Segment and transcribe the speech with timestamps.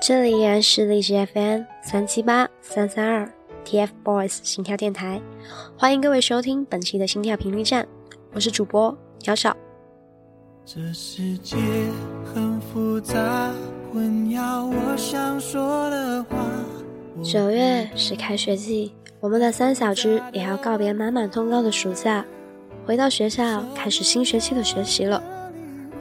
[0.00, 3.30] 这里依然是荔枝 FM 三七八三三二
[3.64, 5.20] TFBOYS 心跳电台，
[5.76, 7.86] 欢迎各位收听本期的心跳频率站，
[8.32, 9.56] 我是主播小小。
[10.64, 11.56] 这世界
[12.24, 13.50] 很复杂，
[13.92, 16.36] 混淆我想说的话。
[17.22, 22.24] 九月是开学季，我们的三小只也要告别满满通告的暑假，
[22.84, 25.22] 回到学校开始新学期的学习了。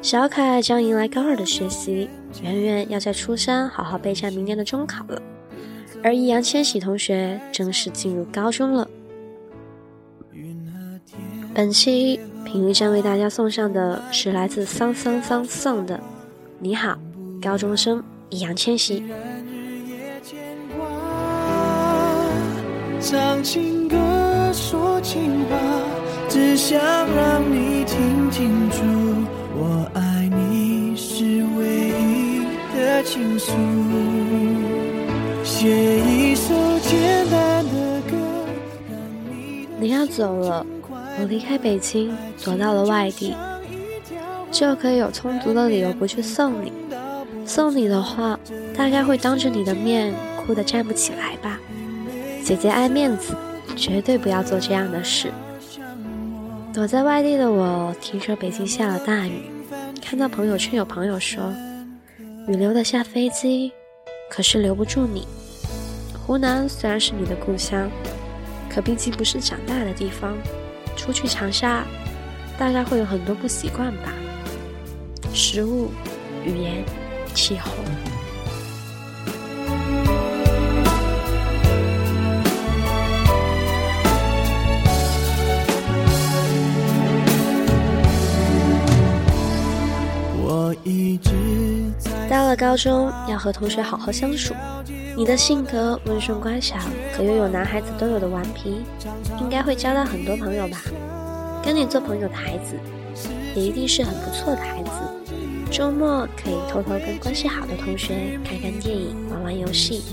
[0.01, 2.09] 小凯将迎来高二的学习，
[2.41, 5.21] 圆圆要在初三好好备战明年的中考了，
[6.03, 8.87] 而易烊千玺同学正式进入高中了。
[11.53, 15.97] 本期频率站为大家送上的是来自桑桑桑桑的
[16.59, 16.97] 《你好，
[17.41, 19.01] 高中生易烊千玺》。
[22.99, 23.97] 唱情歌，
[24.51, 25.57] 说情话，
[26.27, 28.81] 只想让你听清楚。
[29.57, 30.14] 我爱
[33.05, 33.53] 倾诉，
[35.43, 38.17] 写一首简单的歌。
[39.79, 40.65] 你要走了，
[41.19, 42.11] 我离开北京，
[42.43, 43.35] 躲到了外地，
[44.51, 46.73] 就可以有充足的理由不去送你。
[47.45, 48.39] 送你的话，
[48.75, 51.59] 大概会当着你的面哭得站不起来吧。
[52.43, 53.35] 姐姐爱面子，
[53.75, 55.31] 绝对不要做这样的事。
[56.73, 59.43] 躲在外地的我，听说北京下了大雨，
[60.01, 61.53] 看到朋友圈有朋友说，
[62.47, 63.71] 雨留得下飞机，
[64.29, 65.27] 可是留不住你。
[66.25, 67.89] 湖南虽然是你的故乡，
[68.69, 70.37] 可毕竟不是长大的地方，
[70.95, 71.83] 出去长沙，
[72.55, 74.13] 大概会有很多不习惯吧。
[75.33, 75.89] 食物、
[76.43, 76.85] 语言、
[77.33, 77.71] 气候。
[90.47, 91.31] 我一直
[92.29, 94.53] 到了高中，要和同学好好相处。
[95.15, 96.77] 你的性格温顺乖巧，
[97.15, 98.83] 可又有男孩子都有的顽皮，
[99.39, 100.81] 应该会交到很多朋友吧？
[101.63, 102.75] 跟你做朋友的孩子，
[103.55, 104.89] 也一定是很不错的孩子。
[105.71, 110.03] 周末可以偷偷跟关系好的同学看看电影、玩玩游戏，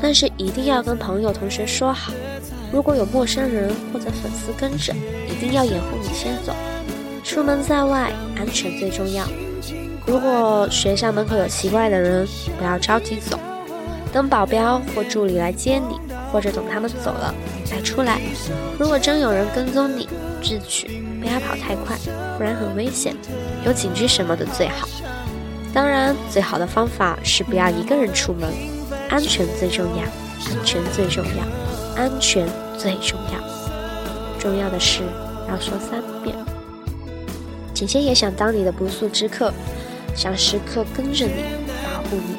[0.00, 2.12] 但是一定要跟朋友、同学说好，
[2.72, 4.92] 如果有陌生人或者粉丝跟着，
[5.28, 6.52] 一定要掩护你先走。
[7.24, 9.26] 出门在外，安全最重要。
[10.06, 13.36] 如果学校门口有奇怪的人，不要着急走，
[14.12, 15.98] 等保镖或助理来接你，
[16.32, 17.34] 或者等他们走了
[17.64, 18.20] 再出来。
[18.78, 20.08] 如果真有人跟踪你，
[20.40, 21.96] 智取，不要跑太快，
[22.38, 23.16] 不然很危险。
[23.64, 24.88] 有警局什么的最好。
[25.74, 28.48] 当然，最好的方法是不要一个人出门，
[29.10, 32.46] 安全最重要，安全最重要，安全
[32.78, 34.38] 最重要。
[34.38, 35.02] 重要的事
[35.48, 36.34] 要说三遍。
[37.74, 39.52] 姐姐也想当你的不速之客。
[40.16, 41.44] 想时刻跟着你，
[41.84, 42.36] 保护你。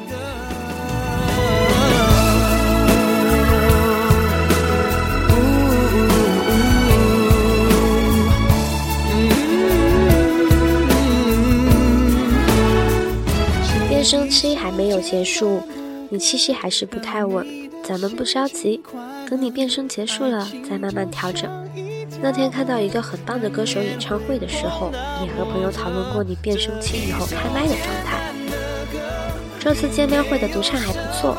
[13.88, 15.62] 变声期还没有结束，
[16.10, 17.46] 你气息还是不太稳，
[17.84, 18.82] 咱们不着急，
[19.30, 21.67] 等你变声结束了再慢慢调整。
[22.20, 24.90] 那天看到一个很棒的歌手演唱会的时候，
[25.24, 28.32] 也和朋友讨论过你变声期以后开麦的状态。
[29.60, 31.36] 这次见面会的独唱还不错，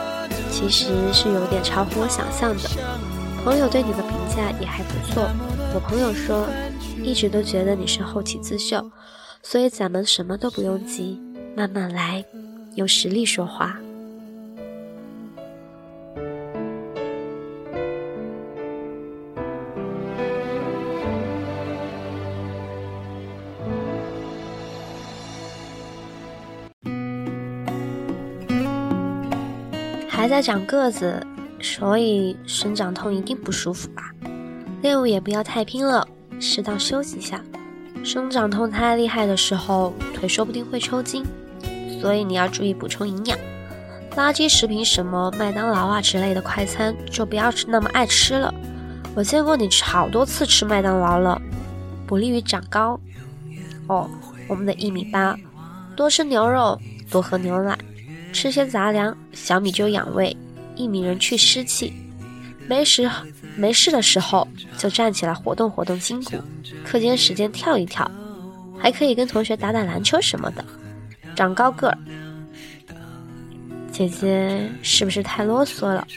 [0.51, 2.69] 其实是有点超乎我想象的。
[3.43, 5.29] 朋友对你的评价也还不错。
[5.73, 6.47] 我朋友说，
[7.03, 8.91] 一直都觉得你是后起之秀，
[9.43, 11.19] 所以咱们什么都不用急，
[11.55, 12.23] 慢慢来，
[12.75, 13.79] 用实力说话。
[30.19, 31.25] 还在长个子，
[31.61, 34.11] 所以生长痛一定不舒服吧？
[34.81, 36.05] 练舞也不要太拼了，
[36.41, 37.41] 适当休息一下。
[38.03, 41.23] 生长痛太厉害的时候，腿说不定会抽筋，
[42.01, 43.39] 所以你要注意补充营养。
[44.17, 48.53] 垃圾食品什么麦当劳啊之类的快餐就不要吃那么爱吃了。
[49.15, 51.41] 我见过你好多次吃麦当劳了，
[52.05, 52.99] 不利于长高。
[53.87, 54.09] 哦，
[54.49, 55.37] 我们的一米八，
[55.95, 56.77] 多吃牛肉，
[57.09, 57.79] 多喝牛奶。
[58.31, 60.35] 吃些杂粮，小米粥养胃，
[60.75, 61.93] 薏米仁去湿气。
[62.67, 63.09] 没时
[63.55, 64.47] 没事的时候
[64.77, 66.37] 就站起来活动活动筋骨，
[66.85, 68.09] 课间时间跳一跳，
[68.77, 70.63] 还可以跟同学打打篮球什么的，
[71.35, 71.97] 长高个儿。
[73.91, 76.07] 姐姐是不是太啰嗦了？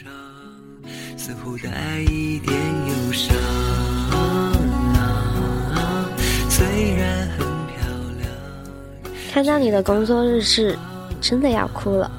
[9.33, 10.77] 看到你的工作日志。
[11.23, 12.11] 真的要哭了，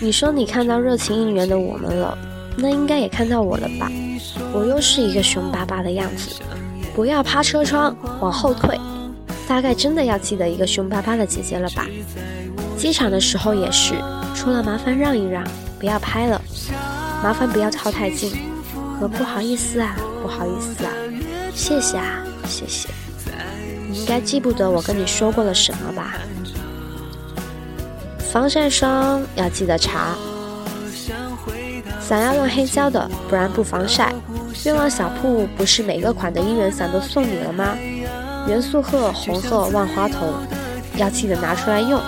[0.00, 2.16] 你说你看到热情应援的我们了，
[2.56, 3.92] 那应该也看到我了吧？
[4.54, 6.42] 我又是一个凶巴巴的样子，
[6.94, 8.80] 不要趴车窗，往后退。
[9.46, 11.86] 大概真的要记得一个凶巴巴的姐姐了吧？
[12.78, 13.94] 机场的时候也是，
[14.34, 15.44] 出了麻烦让一让，
[15.78, 16.40] 不要拍了，
[17.22, 18.32] 麻烦不要靠太近，
[18.98, 20.90] 和不好意思啊，不好意思啊，
[21.54, 22.88] 谢谢啊，谢谢。
[23.90, 26.14] 你应该记不得我跟你说过了什么吧？
[28.32, 30.16] 防晒霜要记得擦，
[32.00, 34.10] 伞要用黑胶的，不然不防晒。
[34.64, 37.76] 愿望小铺不是每个款的姻缘伞都送你了吗？
[38.48, 40.32] 元素鹤、红鹤、万花筒，
[40.96, 42.00] 要记得拿出来用。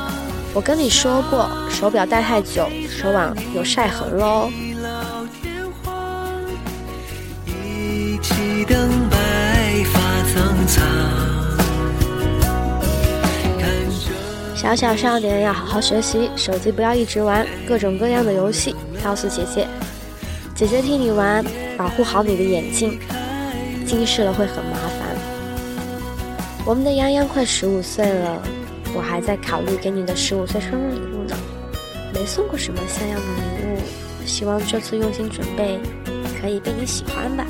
[0.55, 4.49] 我跟你说过，手表戴太久，手腕有晒痕喽。
[14.77, 18.75] 小小少年要好好学习，手机不要一直玩各种各样的游戏。
[19.05, 19.69] 告诉姐姐，
[20.53, 21.45] 姐姐替你玩，
[21.77, 22.99] 保护好你的眼睛，
[23.87, 25.17] 近视了会很麻烦。
[26.67, 28.43] 我们的洋洋快十五岁了，
[28.97, 31.37] 我还在考虑给你的十五岁生日礼物呢，
[32.13, 35.79] 没送过什么像样的礼物，希望这次用心准备，
[36.41, 37.47] 可以被你喜欢吧。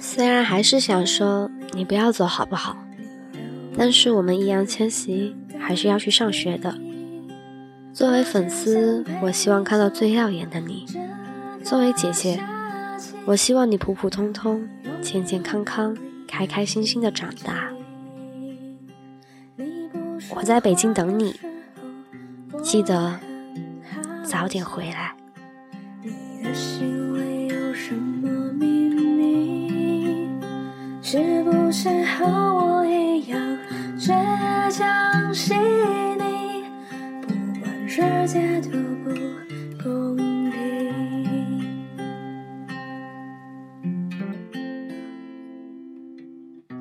[0.00, 2.76] 虽然还是想说你不要走好不好，
[3.76, 6.74] 但是我们易烊千玺还是要去上学的。
[7.92, 10.86] 作为粉丝，我希望看到最耀眼的你；
[11.62, 12.42] 作为姐姐，
[13.26, 14.66] 我希望你普普通通、
[15.02, 17.68] 健健康康、开开心心的长大。
[20.34, 21.38] 我在北京等你，
[22.62, 23.20] 记得
[24.24, 25.14] 早点回来。
[26.54, 30.28] 心里有什么秘密？
[31.00, 33.58] 是不是和我一样
[33.98, 34.12] 倔
[34.70, 36.64] 强细腻？
[37.22, 37.28] 不
[37.60, 38.72] 管世界多
[39.02, 39.10] 不
[39.82, 40.52] 公平。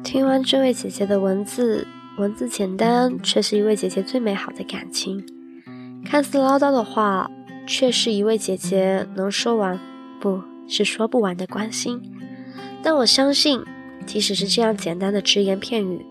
[0.04, 1.88] 听完这位姐姐的文字，
[2.18, 5.26] 文字简单，却是一位姐姐最美好的感情。
[6.04, 7.32] 看似唠叨的话。
[7.72, 9.80] 却是一位姐姐能说完，
[10.20, 12.02] 不是说不完的关心。
[12.84, 13.64] 但我相信，
[14.06, 16.06] 即使是这样简单的只言片语，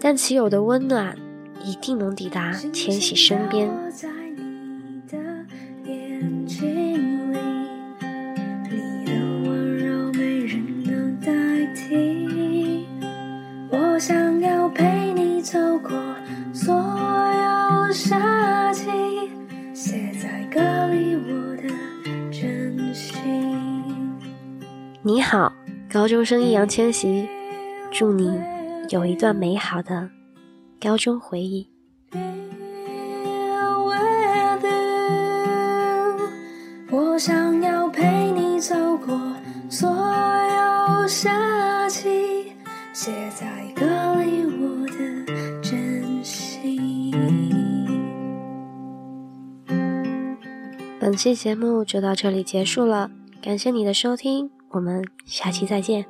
[0.00, 1.16] 但其有的温暖，
[1.64, 3.70] 一定能抵达千玺身边。
[25.02, 25.50] 你好，
[25.90, 27.26] 高中生易烊千玺，
[27.90, 28.38] 祝你
[28.90, 30.10] 有一段美好的
[30.78, 31.66] 高中回忆。
[36.90, 39.18] 我想要陪你走过
[39.70, 42.52] 所有夏季，
[42.92, 47.14] 写在歌里我的真心。
[51.00, 54.50] 本期节目就到这里结束了，感谢你的收听。
[54.70, 56.04] 我们下期再见。